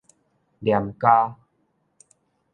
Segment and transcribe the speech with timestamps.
[0.63, 1.35] 黏膠